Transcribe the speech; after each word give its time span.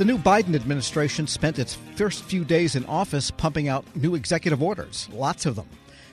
The 0.00 0.06
new 0.06 0.16
Biden 0.16 0.54
administration 0.54 1.26
spent 1.26 1.58
its 1.58 1.74
first 1.94 2.24
few 2.24 2.42
days 2.42 2.74
in 2.74 2.86
office 2.86 3.30
pumping 3.30 3.68
out 3.68 3.84
new 3.94 4.14
executive 4.14 4.62
orders, 4.62 5.10
lots 5.12 5.44
of 5.44 5.56
them. 5.56 5.68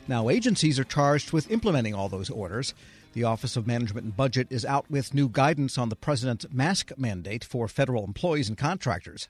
Now, 0.10 0.28
agencies 0.28 0.78
are 0.78 0.84
charged 0.84 1.32
with 1.32 1.50
implementing 1.50 1.96
all 1.96 2.10
those 2.10 2.30
orders. 2.30 2.74
The 3.14 3.24
Office 3.24 3.56
of 3.56 3.66
Management 3.66 4.04
and 4.04 4.18
Budget 4.18 4.48
is 4.50 4.66
out 4.66 4.92
with 4.92 5.14
new 5.14 5.30
guidance 5.30 5.78
on 5.78 5.88
the 5.88 5.96
president's 5.96 6.46
mask 6.52 6.92
mandate 6.98 7.46
for 7.46 7.70
federal 7.70 8.04
employees 8.04 8.50
and 8.50 8.58
contractors. 8.58 9.30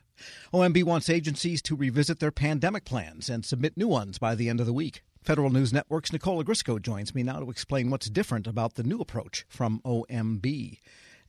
OMB 0.52 0.82
wants 0.82 1.08
agencies 1.08 1.62
to 1.62 1.76
revisit 1.76 2.18
their 2.18 2.32
pandemic 2.32 2.84
plans 2.84 3.30
and 3.30 3.44
submit 3.44 3.76
new 3.76 3.86
ones 3.86 4.18
by 4.18 4.34
the 4.34 4.48
end 4.48 4.58
of 4.58 4.66
the 4.66 4.72
week. 4.72 5.04
Federal 5.22 5.50
News 5.50 5.72
Network's 5.72 6.12
Nicole 6.12 6.42
Ogrysko 6.42 6.82
joins 6.82 7.14
me 7.14 7.22
now 7.22 7.38
to 7.38 7.48
explain 7.48 7.90
what's 7.90 8.10
different 8.10 8.48
about 8.48 8.74
the 8.74 8.82
new 8.82 8.98
approach 8.98 9.46
from 9.48 9.80
OMB. 9.84 10.78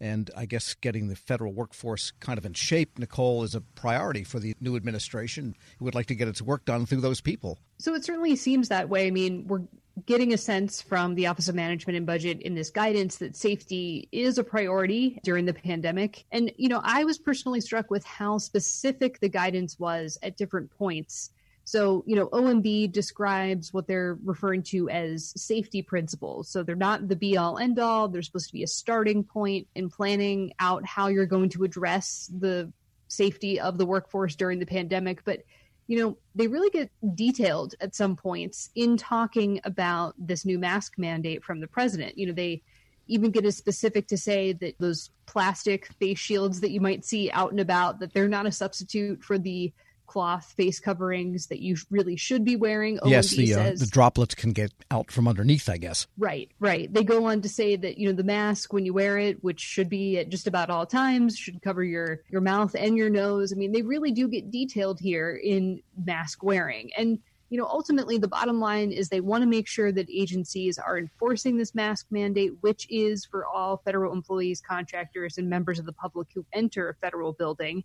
And 0.01 0.31
I 0.35 0.45
guess 0.45 0.75
getting 0.75 1.07
the 1.07 1.15
federal 1.15 1.51
workforce 1.51 2.11
kind 2.19 2.37
of 2.37 2.45
in 2.45 2.53
shape, 2.53 2.97
Nicole, 2.97 3.43
is 3.43 3.53
a 3.53 3.61
priority 3.61 4.23
for 4.23 4.39
the 4.39 4.55
new 4.61 4.75
administration 4.75 5.55
who 5.77 5.85
would 5.85 5.95
like 5.95 6.05
to 6.07 6.15
get 6.15 6.27
its 6.27 6.41
work 6.41 6.65
done 6.65 6.85
through 6.85 7.01
those 7.01 7.19
people. 7.19 7.59
So 7.79 7.93
it 7.93 8.05
certainly 8.05 8.35
seems 8.35 8.69
that 8.69 8.89
way. 8.89 9.07
I 9.07 9.11
mean, 9.11 9.45
we're 9.47 9.63
getting 10.05 10.33
a 10.33 10.37
sense 10.37 10.81
from 10.81 11.15
the 11.15 11.27
Office 11.27 11.49
of 11.49 11.55
Management 11.55 11.97
and 11.97 12.05
Budget 12.05 12.41
in 12.41 12.55
this 12.55 12.69
guidance 12.69 13.17
that 13.17 13.35
safety 13.35 14.07
is 14.11 14.37
a 14.37 14.43
priority 14.43 15.19
during 15.23 15.45
the 15.45 15.53
pandemic. 15.53 16.25
And, 16.31 16.51
you 16.55 16.69
know, 16.69 16.81
I 16.83 17.03
was 17.03 17.17
personally 17.17 17.59
struck 17.59 17.91
with 17.91 18.05
how 18.05 18.37
specific 18.37 19.19
the 19.19 19.29
guidance 19.29 19.77
was 19.77 20.17
at 20.23 20.37
different 20.37 20.71
points 20.71 21.31
so, 21.69 22.03
you 22.07 22.15
know, 22.15 22.25
OMB 22.29 22.91
describes 22.91 23.71
what 23.71 23.85
they're 23.85 24.17
referring 24.23 24.63
to 24.63 24.89
as 24.89 25.39
safety 25.39 25.83
principles. 25.83 26.49
So 26.49 26.63
they're 26.63 26.75
not 26.75 27.07
the 27.07 27.15
be 27.15 27.37
all 27.37 27.59
end 27.59 27.77
all. 27.77 28.07
They're 28.07 28.23
supposed 28.23 28.47
to 28.47 28.53
be 28.53 28.63
a 28.63 28.67
starting 28.67 29.23
point 29.23 29.67
in 29.75 29.87
planning 29.87 30.51
out 30.59 30.83
how 30.83 31.09
you're 31.09 31.27
going 31.27 31.49
to 31.49 31.63
address 31.63 32.27
the 32.35 32.73
safety 33.07 33.59
of 33.59 33.77
the 33.77 33.85
workforce 33.85 34.35
during 34.35 34.57
the 34.57 34.65
pandemic. 34.65 35.23
But, 35.23 35.43
you 35.85 35.99
know, 35.99 36.17
they 36.33 36.47
really 36.47 36.71
get 36.71 36.89
detailed 37.13 37.75
at 37.81 37.93
some 37.93 38.15
points 38.15 38.71
in 38.73 38.97
talking 38.97 39.61
about 39.63 40.15
this 40.17 40.45
new 40.45 40.57
mask 40.57 40.93
mandate 40.97 41.43
from 41.43 41.59
the 41.59 41.67
president. 41.67 42.17
You 42.17 42.25
know, 42.25 42.33
they 42.33 42.63
even 43.05 43.29
get 43.29 43.45
as 43.45 43.57
specific 43.57 44.07
to 44.07 44.17
say 44.17 44.53
that 44.53 44.73
those 44.79 45.11
plastic 45.27 45.85
face 45.99 46.17
shields 46.17 46.61
that 46.61 46.71
you 46.71 46.81
might 46.81 47.05
see 47.05 47.29
out 47.29 47.51
and 47.51 47.59
about 47.59 47.99
that 47.99 48.11
they're 48.11 48.27
not 48.27 48.47
a 48.47 48.51
substitute 48.51 49.23
for 49.23 49.37
the 49.37 49.71
cloth 50.09 50.53
face 50.57 50.79
coverings 50.79 51.47
that 51.47 51.59
you 51.59 51.77
really 51.91 52.15
should 52.15 52.43
be 52.43 52.55
wearing. 52.55 52.97
OMB 52.97 53.09
yes, 53.11 53.29
the, 53.29 53.53
uh, 53.53 53.71
the 53.77 53.85
droplets 53.85 54.33
can 54.33 54.53
get 54.53 54.73
out 54.89 55.11
from 55.11 55.27
underneath, 55.27 55.69
I 55.69 55.77
guess. 55.77 56.07
Right, 56.17 56.49
right. 56.59 56.91
They 56.91 57.03
go 57.03 57.25
on 57.25 57.41
to 57.43 57.49
say 57.49 57.75
that 57.75 57.99
you 57.99 58.07
know 58.07 58.15
the 58.15 58.23
mask 58.23 58.73
when 58.73 58.85
you 58.85 58.93
wear 58.93 59.19
it, 59.19 59.43
which 59.43 59.59
should 59.59 59.87
be 59.87 60.17
at 60.17 60.29
just 60.29 60.47
about 60.47 60.71
all 60.71 60.87
times, 60.87 61.37
should 61.37 61.61
cover 61.61 61.83
your 61.83 62.21
your 62.29 62.41
mouth 62.41 62.75
and 62.75 62.97
your 62.97 63.11
nose. 63.11 63.53
I 63.53 63.55
mean, 63.55 63.71
they 63.71 63.83
really 63.83 64.11
do 64.11 64.27
get 64.27 64.49
detailed 64.49 64.99
here 64.99 65.39
in 65.41 65.81
mask 66.03 66.43
wearing 66.43 66.89
and. 66.97 67.19
You 67.51 67.57
know, 67.57 67.65
ultimately, 67.65 68.19
the 68.19 68.27
bottom 68.27 68.59
line 68.59 68.91
is 68.91 69.09
they 69.09 69.21
want 69.21 69.41
to 69.41 69.47
make 69.47 69.67
sure 69.67 69.91
that 69.91 70.07
agencies 70.07 70.77
are 70.77 70.99
enforcing 70.99 71.57
this 71.57 71.73
mask 71.73 72.05
mandate, 72.11 72.51
which 72.61 72.85
is 72.91 73.25
for 73.25 73.43
all 73.43 73.81
federal 73.83 74.13
employees, 74.13 74.61
contractors, 74.61 75.39
and 75.39 75.49
members 75.49 75.79
of 75.79 75.87
the 75.87 75.93
public 75.93 76.27
who 76.35 76.45
enter 76.53 76.89
a 76.89 76.93
federal 76.93 77.33
building. 77.33 77.83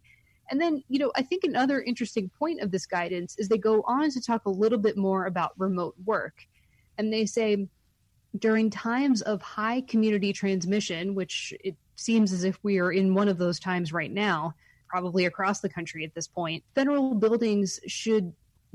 And 0.51 0.61
then, 0.61 0.83
you 0.89 0.99
know, 0.99 1.13
I 1.17 1.23
think 1.23 1.45
another 1.45 1.81
interesting 1.81 2.31
point 2.39 2.61
of 2.61 2.71
this 2.71 2.87
guidance 2.87 3.37
is 3.39 3.49
they 3.49 3.59
go 3.59 3.83
on 3.87 4.11
to 4.11 4.21
talk 4.21 4.45
a 4.47 4.51
little 4.51 4.79
bit 4.79 4.97
more 4.97 5.27
about 5.27 5.53
remote 5.59 5.95
work. 6.05 6.47
And 6.99 7.13
they 7.13 7.27
say 7.27 7.67
during 8.39 8.71
times 8.71 9.23
of 9.23 9.41
high 9.43 9.83
community 9.83 10.33
transmission, 10.33 11.15
which 11.15 11.55
it 11.61 11.77
seems 11.97 12.33
as 12.33 12.45
if 12.45 12.59
we 12.63 12.79
are 12.79 12.93
in 12.93 13.15
one 13.15 13.29
of 13.29 13.39
those 13.39 13.59
times 13.59 13.93
right 13.93 14.11
now, 14.11 14.55
probably 14.89 15.25
across 15.25 15.61
the 15.61 15.69
country 15.69 16.05
at 16.05 16.15
this 16.15 16.29
point, 16.29 16.63
federal 16.75 17.15
buildings 17.15 17.81
should 17.87 18.33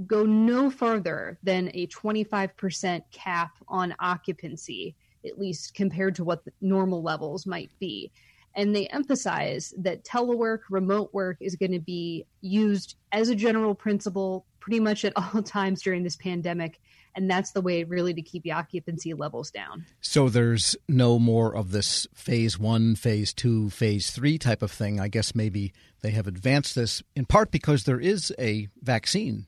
go 0.08 0.24
no 0.24 0.70
further 0.70 1.38
than 1.44 1.70
a 1.74 1.88
25% 1.88 3.02
cap 3.12 3.52
on 3.68 3.96
occupancy, 4.00 4.96
at 5.26 5.38
least 5.38 5.74
compared 5.74 6.16
to 6.16 6.24
what 6.24 6.46
the 6.46 6.52
normal 6.62 7.02
levels 7.02 7.46
might 7.46 7.72
be. 7.80 8.12
And 8.56 8.76
they 8.76 8.88
emphasize 8.88 9.74
that 9.78 10.04
telework, 10.04 10.60
remote 10.70 11.14
work 11.14 11.38
is 11.40 11.56
going 11.56 11.72
to 11.72 11.80
be 11.80 12.26
used 12.42 12.96
as 13.12 13.30
a 13.30 13.36
general 13.36 13.76
principle 13.76 14.46
pretty 14.60 14.80
much 14.80 15.06
at 15.06 15.14
all 15.36 15.42
times 15.42 15.82
during 15.82 16.04
this 16.04 16.16
pandemic. 16.16 16.80
And 17.16 17.30
that's 17.30 17.52
the 17.52 17.62
way 17.62 17.84
really 17.84 18.14
to 18.14 18.22
keep 18.22 18.44
the 18.44 18.52
occupancy 18.52 19.14
levels 19.14 19.50
down. 19.52 19.86
So 20.00 20.30
there's 20.30 20.76
no 20.88 21.18
more 21.18 21.56
of 21.56 21.72
this 21.72 22.08
phase 22.14 22.60
one, 22.60 22.96
phase 22.96 23.34
two, 23.34 23.70
phase 23.72 24.12
three 24.12 24.38
type 24.38 24.62
of 24.62 24.72
thing. 24.72 25.00
I 25.00 25.08
guess 25.08 25.34
maybe 25.34 25.74
they 26.02 26.12
have 26.12 26.28
advanced 26.28 26.76
this 26.76 27.02
in 27.16 27.26
part 27.26 27.52
because 27.52 27.84
there 27.84 28.00
is 28.00 28.34
a 28.38 28.68
vaccine 28.82 29.48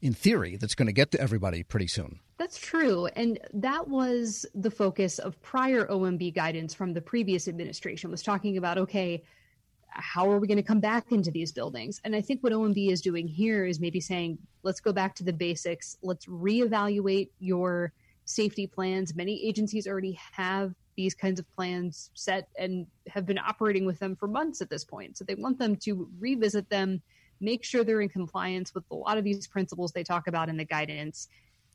in 0.00 0.14
theory 0.14 0.56
that's 0.56 0.74
going 0.74 0.86
to 0.86 0.92
get 0.92 1.10
to 1.12 1.20
everybody 1.20 1.62
pretty 1.62 1.88
soon. 1.88 2.20
That's 2.38 2.56
true. 2.56 3.06
And 3.06 3.40
that 3.52 3.88
was 3.88 4.46
the 4.54 4.70
focus 4.70 5.18
of 5.18 5.40
prior 5.42 5.86
OMB 5.86 6.34
guidance 6.34 6.72
from 6.72 6.94
the 6.94 7.00
previous 7.00 7.48
administration 7.48 8.10
was 8.12 8.22
talking 8.22 8.56
about, 8.56 8.78
okay, 8.78 9.24
how 9.90 10.30
are 10.30 10.38
we 10.38 10.46
going 10.46 10.56
to 10.56 10.62
come 10.62 10.78
back 10.78 11.10
into 11.10 11.32
these 11.32 11.50
buildings? 11.50 12.00
And 12.04 12.14
I 12.14 12.20
think 12.20 12.42
what 12.42 12.52
OMB 12.52 12.92
is 12.92 13.00
doing 13.00 13.26
here 13.26 13.64
is 13.64 13.80
maybe 13.80 14.00
saying, 14.00 14.38
let's 14.62 14.78
go 14.78 14.92
back 14.92 15.16
to 15.16 15.24
the 15.24 15.32
basics. 15.32 15.96
Let's 16.00 16.26
reevaluate 16.26 17.30
your 17.40 17.92
safety 18.24 18.68
plans. 18.68 19.16
Many 19.16 19.44
agencies 19.44 19.88
already 19.88 20.16
have 20.32 20.74
these 20.96 21.14
kinds 21.14 21.40
of 21.40 21.50
plans 21.52 22.10
set 22.14 22.48
and 22.56 22.86
have 23.08 23.26
been 23.26 23.38
operating 23.38 23.84
with 23.84 23.98
them 23.98 24.14
for 24.14 24.28
months 24.28 24.60
at 24.60 24.70
this 24.70 24.84
point. 24.84 25.16
So 25.16 25.24
they 25.24 25.34
want 25.34 25.58
them 25.58 25.74
to 25.76 26.08
revisit 26.20 26.68
them, 26.70 27.02
make 27.40 27.64
sure 27.64 27.82
they're 27.82 28.00
in 28.00 28.08
compliance 28.08 28.74
with 28.74 28.84
a 28.92 28.94
lot 28.94 29.18
of 29.18 29.24
these 29.24 29.48
principles 29.48 29.90
they 29.90 30.04
talk 30.04 30.28
about 30.28 30.48
in 30.48 30.56
the 30.56 30.64
guidance 30.64 31.28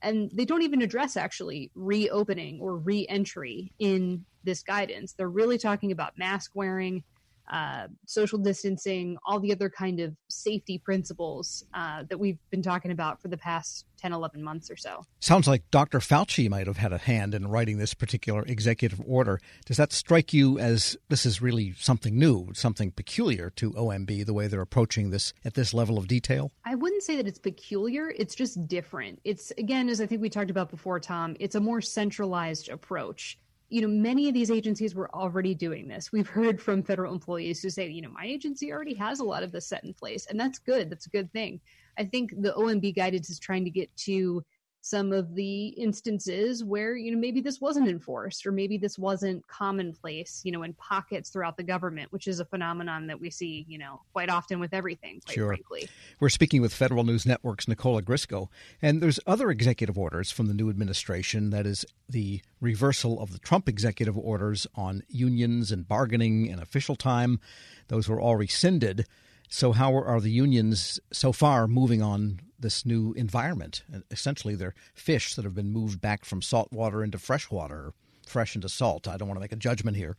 and 0.03 0.29
they 0.33 0.45
don't 0.45 0.61
even 0.61 0.81
address 0.81 1.17
actually 1.17 1.71
reopening 1.73 2.59
or 2.59 2.77
re-entry 2.77 3.71
in 3.79 4.25
this 4.43 4.61
guidance. 4.61 5.13
They're 5.13 5.29
really 5.29 5.57
talking 5.57 5.91
about 5.91 6.17
mask 6.17 6.51
wearing 6.53 7.03
uh, 7.51 7.87
social 8.05 8.37
distancing, 8.37 9.17
all 9.25 9.39
the 9.39 9.51
other 9.51 9.69
kind 9.69 9.99
of 9.99 10.15
safety 10.29 10.77
principles 10.77 11.65
uh, 11.73 12.03
that 12.09 12.19
we've 12.19 12.39
been 12.49 12.61
talking 12.61 12.91
about 12.91 13.21
for 13.21 13.27
the 13.27 13.37
past 13.37 13.85
10, 14.03 14.11
11 14.11 14.43
months 14.43 14.69
or 14.69 14.75
so. 14.75 15.05
Sounds 15.19 15.47
like 15.47 15.63
Dr. 15.71 15.99
Fauci 15.99 16.49
might 16.49 16.67
have 16.67 16.77
had 16.77 16.91
a 16.91 16.97
hand 16.97 17.33
in 17.33 17.47
writing 17.47 17.77
this 17.77 17.93
particular 17.93 18.43
executive 18.45 19.01
order. 19.05 19.39
Does 19.65 19.77
that 19.77 19.93
strike 19.93 20.33
you 20.33 20.59
as 20.59 20.97
this 21.09 21.25
is 21.25 21.41
really 21.41 21.73
something 21.77 22.17
new, 22.17 22.49
something 22.53 22.91
peculiar 22.91 23.49
to 23.51 23.71
OMB, 23.71 24.25
the 24.25 24.33
way 24.33 24.47
they're 24.47 24.61
approaching 24.61 25.09
this 25.09 25.33
at 25.45 25.53
this 25.53 25.73
level 25.73 25.97
of 25.97 26.07
detail? 26.07 26.51
I 26.65 26.75
wouldn't 26.75 27.03
say 27.03 27.15
that 27.15 27.27
it's 27.27 27.39
peculiar. 27.39 28.13
It's 28.17 28.35
just 28.35 28.67
different. 28.67 29.21
It's, 29.23 29.51
again, 29.57 29.87
as 29.87 30.01
I 30.01 30.05
think 30.05 30.21
we 30.21 30.29
talked 30.29 30.51
about 30.51 30.69
before, 30.69 30.99
Tom, 30.99 31.37
it's 31.39 31.55
a 31.55 31.61
more 31.61 31.79
centralized 31.81 32.67
approach 32.67 33.37
you 33.73 33.81
know, 33.81 33.87
many 33.87 34.27
of 34.27 34.35
these 34.35 34.51
agencies 34.51 34.93
were 34.93 35.09
already 35.15 35.55
doing 35.55 35.87
this. 35.87 36.11
We've 36.11 36.29
heard 36.29 36.61
from 36.61 36.83
federal 36.83 37.11
employees 37.11 37.59
who 37.59 37.71
say, 37.71 37.89
you 37.89 38.03
know, 38.03 38.11
my 38.11 38.23
agency 38.23 38.71
already 38.71 38.93
has 38.93 39.19
a 39.19 39.23
lot 39.23 39.41
of 39.41 39.51
this 39.51 39.67
set 39.67 39.83
in 39.83 39.95
place, 39.95 40.27
and 40.27 40.39
that's 40.39 40.59
good. 40.59 40.91
That's 40.91 41.07
a 41.07 41.09
good 41.09 41.33
thing. 41.33 41.59
I 41.97 42.05
think 42.05 42.39
the 42.39 42.53
OMB 42.53 42.95
guidance 42.95 43.31
is 43.31 43.39
trying 43.39 43.63
to 43.63 43.71
get 43.71 43.89
to 44.05 44.43
some 44.83 45.13
of 45.13 45.33
the 45.33 45.67
instances 45.67 46.61
where 46.61 46.93
you 46.93 47.09
know 47.09 47.17
maybe 47.17 47.39
this 47.39 47.61
wasn't 47.61 47.87
enforced 47.87 48.45
or 48.45 48.51
maybe 48.51 48.77
this 48.77 48.99
wasn't 48.99 49.47
commonplace 49.47 50.41
you 50.43 50.51
know 50.51 50.63
in 50.63 50.73
pockets 50.73 51.29
throughout 51.29 51.55
the 51.55 51.63
government 51.63 52.11
which 52.11 52.27
is 52.27 52.41
a 52.41 52.45
phenomenon 52.45 53.07
that 53.07 53.19
we 53.19 53.29
see 53.29 53.65
you 53.69 53.77
know 53.77 54.01
quite 54.11 54.29
often 54.29 54.59
with 54.59 54.73
everything 54.73 55.21
quite 55.25 55.35
sure. 55.35 55.47
frankly. 55.47 55.87
We're 56.19 56.27
speaking 56.27 56.61
with 56.61 56.73
federal 56.73 57.05
news 57.05 57.25
network's 57.25 57.65
Nicole 57.65 57.99
Ogrysko 57.99 58.49
and 58.81 59.01
there's 59.01 59.21
other 59.25 59.49
executive 59.49 59.97
orders 59.97 60.31
from 60.31 60.47
the 60.47 60.53
new 60.53 60.69
administration 60.69 61.49
that 61.51 61.65
is 61.65 61.85
the 62.09 62.41
reversal 62.59 63.21
of 63.21 63.31
the 63.31 63.39
trump 63.39 63.69
executive 63.69 64.17
orders 64.17 64.67
on 64.75 65.01
unions 65.07 65.71
and 65.71 65.87
bargaining 65.87 66.51
and 66.51 66.61
official 66.61 66.97
time. 66.97 67.39
Those 67.87 68.09
were 68.09 68.19
all 68.19 68.35
rescinded 68.35 69.07
so 69.49 69.71
how 69.71 69.93
are 69.93 70.19
the 70.19 70.31
unions 70.31 70.99
so 71.11 71.31
far 71.31 71.67
moving 71.67 72.01
on 72.01 72.39
this 72.63 72.85
new 72.85 73.13
environment. 73.13 73.83
Essentially, 74.09 74.55
they're 74.55 74.73
fish 74.95 75.35
that 75.35 75.45
have 75.45 75.53
been 75.53 75.71
moved 75.71 76.01
back 76.01 76.25
from 76.25 76.41
salt 76.41 76.71
water 76.71 77.03
into 77.03 77.19
fresh 77.19 77.51
water, 77.51 77.93
fresh 78.25 78.55
into 78.55 78.69
salt. 78.69 79.07
I 79.07 79.17
don't 79.17 79.27
want 79.27 79.35
to 79.35 79.41
make 79.41 79.51
a 79.51 79.57
judgment 79.57 79.95
here. 79.95 80.17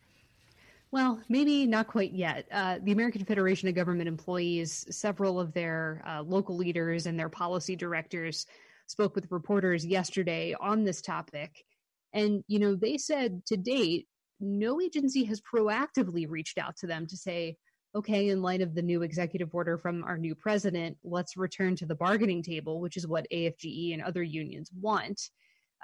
Well, 0.92 1.20
maybe 1.28 1.66
not 1.66 1.88
quite 1.88 2.12
yet. 2.12 2.46
Uh, 2.52 2.78
the 2.80 2.92
American 2.92 3.24
Federation 3.24 3.68
of 3.68 3.74
Government 3.74 4.06
Employees, 4.06 4.86
several 4.90 5.40
of 5.40 5.52
their 5.52 6.02
uh, 6.06 6.22
local 6.22 6.56
leaders 6.56 7.06
and 7.06 7.18
their 7.18 7.28
policy 7.28 7.74
directors 7.74 8.46
spoke 8.86 9.16
with 9.16 9.32
reporters 9.32 9.84
yesterday 9.84 10.54
on 10.60 10.84
this 10.84 11.02
topic. 11.02 11.64
And, 12.12 12.44
you 12.46 12.60
know, 12.60 12.76
they 12.76 12.96
said 12.96 13.44
to 13.46 13.56
date, 13.56 14.06
no 14.38 14.80
agency 14.80 15.24
has 15.24 15.40
proactively 15.40 16.30
reached 16.30 16.58
out 16.58 16.76
to 16.76 16.86
them 16.86 17.06
to 17.08 17.16
say, 17.16 17.56
okay, 17.94 18.30
in 18.30 18.42
light 18.42 18.60
of 18.60 18.74
the 18.74 18.82
new 18.82 19.02
executive 19.02 19.54
order 19.54 19.78
from 19.78 20.02
our 20.04 20.18
new 20.18 20.34
president, 20.34 20.96
let's 21.04 21.36
return 21.36 21.76
to 21.76 21.86
the 21.86 21.94
bargaining 21.94 22.42
table, 22.42 22.80
which 22.80 22.96
is 22.96 23.06
what 23.06 23.26
AFGE 23.32 23.92
and 23.92 24.02
other 24.02 24.22
unions 24.22 24.70
want. 24.80 25.30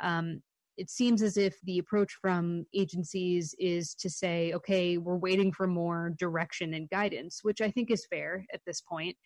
Um, 0.03 0.43
it 0.77 0.91
seems 0.91 1.23
as 1.23 1.37
if 1.37 1.61
the 1.62 1.79
approach 1.79 2.17
from 2.21 2.65
agencies 2.75 3.55
is 3.59 3.95
to 3.97 4.09
say, 4.09 4.53
okay, 4.55 4.97
we're 4.97 5.17
waiting 5.17 5.53
for 5.53 5.67
more 5.67 6.15
direction 6.19 6.75
and 6.75 6.89
guidance, 6.89 7.41
which 7.43 7.61
I 7.61 7.71
think 7.71 7.91
is 7.91 8.07
fair 8.07 8.47
at 8.53 8.62
this 8.67 8.81
point. 8.81 9.17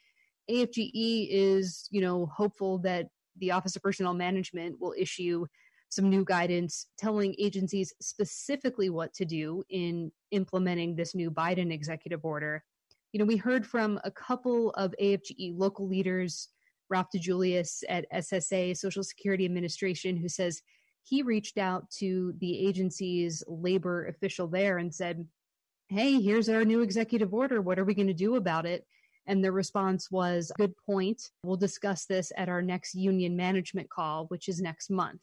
AFGE 0.50 1.28
is, 1.30 1.88
you 1.90 2.00
know, 2.00 2.26
hopeful 2.34 2.78
that 2.78 3.06
the 3.38 3.52
Office 3.52 3.76
of 3.76 3.82
Personnel 3.82 4.14
Management 4.14 4.80
will 4.80 4.94
issue 4.98 5.46
some 5.88 6.10
new 6.10 6.24
guidance 6.24 6.88
telling 6.98 7.34
agencies 7.38 7.94
specifically 8.00 8.90
what 8.90 9.14
to 9.14 9.24
do 9.24 9.62
in 9.70 10.10
implementing 10.32 10.96
this 10.96 11.14
new 11.14 11.30
Biden 11.30 11.72
executive 11.72 12.24
order. 12.24 12.64
You 13.14 13.20
know, 13.20 13.26
we 13.26 13.36
heard 13.36 13.64
from 13.64 14.00
a 14.02 14.10
couple 14.10 14.70
of 14.70 14.92
AFGE 15.00 15.56
local 15.56 15.86
leaders, 15.86 16.48
Ralph 16.90 17.12
de 17.12 17.20
Juliis 17.20 17.84
at 17.88 18.10
SSA, 18.12 18.76
Social 18.76 19.04
Security 19.04 19.44
Administration, 19.44 20.16
who 20.16 20.28
says 20.28 20.60
he 21.04 21.22
reached 21.22 21.56
out 21.56 21.88
to 21.98 22.34
the 22.40 22.66
agency's 22.66 23.44
labor 23.46 24.06
official 24.06 24.48
there 24.48 24.78
and 24.78 24.92
said, 24.92 25.24
Hey, 25.90 26.20
here's 26.20 26.48
our 26.48 26.64
new 26.64 26.80
executive 26.80 27.32
order. 27.32 27.62
What 27.62 27.78
are 27.78 27.84
we 27.84 27.94
going 27.94 28.08
to 28.08 28.14
do 28.14 28.34
about 28.34 28.66
it? 28.66 28.84
And 29.28 29.44
the 29.44 29.52
response 29.52 30.10
was, 30.10 30.50
Good 30.58 30.74
point. 30.84 31.30
We'll 31.44 31.56
discuss 31.56 32.06
this 32.06 32.32
at 32.36 32.48
our 32.48 32.62
next 32.62 32.96
union 32.96 33.36
management 33.36 33.90
call, 33.90 34.24
which 34.26 34.48
is 34.48 34.60
next 34.60 34.90
month. 34.90 35.20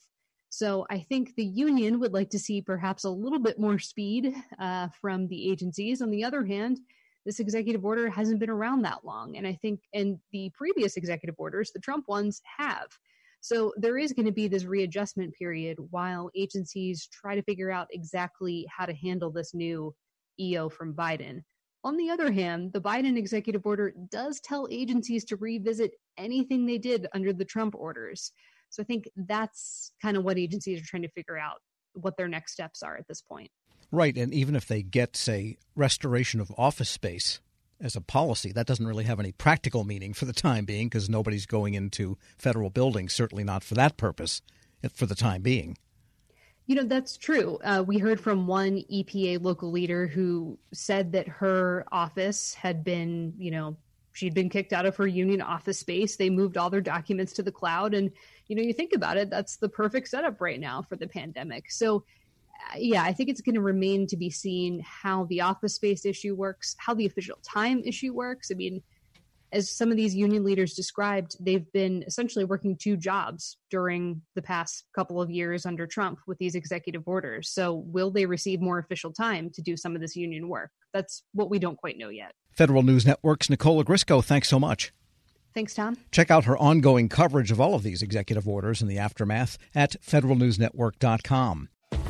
So 0.48 0.86
I 0.90 1.00
think 1.00 1.36
the 1.36 1.44
union 1.44 2.00
would 2.00 2.14
like 2.14 2.30
to 2.30 2.40
see 2.40 2.62
perhaps 2.62 3.04
a 3.04 3.10
little 3.10 3.40
bit 3.40 3.60
more 3.60 3.80
speed 3.80 4.34
uh, 4.60 4.88
from 5.02 5.28
the 5.28 5.52
agencies. 5.52 6.02
On 6.02 6.10
the 6.10 6.24
other 6.24 6.46
hand, 6.46 6.80
this 7.26 7.40
executive 7.40 7.86
order 7.86 8.10
hasn't 8.10 8.40
been 8.40 8.50
around 8.50 8.82
that 8.82 9.06
long. 9.06 9.38
And 9.38 9.46
I 9.46 9.54
think, 9.62 9.82
and 9.94 10.18
the 10.32 10.52
previous 10.56 10.98
executive 10.98 11.36
orders, 11.38 11.72
the 11.72 11.80
Trump 11.80 12.08
ones, 12.08 12.42
have. 12.58 12.88
So 13.42 13.74
there 13.78 13.98
is 13.98 14.14
going 14.14 14.28
to 14.28 14.32
be 14.32 14.48
this 14.48 14.66
readjustment 14.66 15.34
period 15.34 15.78
while 15.90 16.30
agencies 16.36 17.08
try 17.08 17.36
to 17.36 17.44
figure 17.44 17.72
out 17.72 17.88
exactly 17.92 18.68
how 18.70 18.86
to 18.86 18.94
handle 18.94 19.32
this 19.32 19.54
new 19.54 19.96
EO 20.40 20.70
from 20.70 20.94
Biden. 20.94 21.44
On 21.84 21.98
the 21.98 22.12
other 22.12 22.32
hand, 22.32 22.74
the 22.74 22.82
Biden 22.82 23.18
executive 23.18 23.66
order 23.66 23.94
does 24.12 24.40
tell 24.42 24.68
agencies 24.70 25.26
to 25.26 25.36
revisit 25.38 25.94
anything 26.18 26.66
they 26.66 26.78
did 26.78 27.08
under 27.16 27.34
the 27.34 27.46
Trump 27.46 27.74
orders. 27.76 28.32
So 28.70 28.84
I 28.84 28.86
think 28.86 29.10
that's 29.16 29.92
kind 30.02 30.16
of 30.16 30.24
what 30.24 30.38
agencies 30.38 30.80
are 30.80 30.86
trying 30.86 31.02
to 31.02 31.10
figure 31.10 31.40
out 31.40 31.58
what 31.94 32.16
their 32.18 32.28
next 32.28 32.54
steps 32.54 32.84
are 32.84 32.96
at 32.96 33.08
this 33.08 33.22
point. 33.22 33.50
Right. 33.92 34.16
And 34.16 34.34
even 34.34 34.56
if 34.56 34.68
they 34.68 34.84
get, 34.84 35.18
say, 35.18 35.58
restoration 35.76 36.40
of 36.40 36.52
office 36.58 36.90
space 36.90 37.42
as 37.80 37.96
a 37.96 38.02
policy, 38.02 38.52
that 38.54 38.68
doesn't 38.68 38.88
really 38.88 39.04
have 39.04 39.20
any 39.20 39.34
practical 39.34 39.84
meaning 39.84 40.14
for 40.14 40.26
the 40.26 40.34
time 40.34 40.66
being 40.66 40.88
because 40.88 41.10
nobody's 41.10 41.46
going 41.46 41.74
into 41.74 42.18
federal 42.38 42.70
buildings, 42.70 43.14
certainly 43.14 43.44
not 43.44 43.64
for 43.64 43.76
that 43.76 43.98
purpose 43.98 44.42
for 44.94 45.06
the 45.06 45.16
time 45.16 45.42
being. 45.42 45.78
You 46.68 46.76
know, 46.76 46.84
that's 46.84 47.18
true. 47.18 47.60
Uh, 47.64 47.84
we 47.86 47.98
heard 47.98 48.22
from 48.22 48.48
one 48.48 48.84
EPA 48.92 49.44
local 49.44 49.72
leader 49.72 50.08
who 50.08 50.58
said 50.74 51.12
that 51.12 51.28
her 51.28 51.86
office 51.92 52.54
had 52.54 52.84
been, 52.84 53.34
you 53.38 53.52
know, 53.52 53.76
she'd 54.14 54.34
been 54.34 54.50
kicked 54.50 54.72
out 54.72 54.86
of 54.86 54.96
her 54.96 55.08
union 55.08 55.42
office 55.42 55.80
space. 55.80 56.16
They 56.16 56.30
moved 56.30 56.58
all 56.58 56.70
their 56.70 56.82
documents 56.82 57.34
to 57.34 57.44
the 57.44 57.52
cloud. 57.52 57.94
And, 57.94 58.12
you 58.48 58.56
know, 58.56 58.62
you 58.62 58.74
think 58.74 58.94
about 58.94 59.18
it, 59.18 59.30
that's 59.30 59.58
the 59.58 59.70
perfect 59.70 60.08
setup 60.08 60.40
right 60.40 60.60
now 60.60 60.82
for 60.82 60.96
the 60.96 61.08
pandemic. 61.08 61.72
So, 61.72 62.06
yeah, 62.78 63.04
I 63.04 63.14
think 63.14 63.30
it's 63.30 63.42
going 63.42 63.56
to 63.56 63.62
remain 63.62 64.08
to 64.08 64.18
be 64.18 64.30
seen 64.30 64.82
how 64.86 65.26
the 65.26 65.42
office 65.42 65.76
space 65.76 66.06
issue 66.06 66.36
works, 66.36 66.76
how 66.80 66.94
the 66.94 67.06
official 67.06 67.38
time 67.44 67.82
issue 67.86 68.14
works. 68.14 68.50
I 68.52 68.56
mean, 68.56 68.82
as 69.54 69.70
some 69.70 69.92
of 69.92 69.98
these 69.98 70.16
union 70.16 70.44
leaders 70.44 70.74
described, 70.74 71.36
they've 71.40 71.70
been 71.74 72.04
essentially 72.08 72.46
working 72.46 72.78
two 72.78 72.96
jobs 72.96 73.58
during 73.70 74.22
the 74.36 74.42
past 74.42 74.86
couple 74.96 75.22
of 75.22 75.30
years 75.30 75.66
under 75.66 75.86
Trump 75.86 76.20
with 76.26 76.38
these 76.38 76.56
executive 76.56 77.04
orders. 77.06 77.50
So, 77.50 77.84
will 77.88 78.12
they 78.12 78.26
receive 78.26 78.62
more 78.62 78.80
official 78.80 79.12
time 79.12 79.50
to 79.52 79.62
do 79.62 79.76
some 79.76 79.96
of 79.96 80.02
this 80.02 80.16
union 80.16 80.48
work? 80.48 80.72
That's 80.94 81.24
what 81.34 81.50
we 81.50 81.60
don't 81.60 81.78
quite 81.78 81.98
know 81.98 82.10
yet. 82.10 82.34
Federal 82.52 82.84
News 82.84 83.06
Network's 83.06 83.50
Nicole 83.50 83.84
Ogrysko, 83.84 84.24
thanks 84.24 84.50
so 84.50 84.60
much. 84.60 84.94
Thanks, 85.54 85.74
Tom. 85.74 85.98
Check 86.12 86.32
out 86.32 86.46
her 86.46 86.58
ongoing 86.58 87.10
coverage 87.10 87.52
of 87.52 87.60
all 87.60 87.76
of 87.76 87.84
these 87.84 88.02
executive 88.02 88.48
orders 88.48 88.82
and 88.82 88.90
the 88.90 88.98
aftermath 88.98 89.58
at 89.76 90.02
federalnewsnetwork.com. 90.02 91.68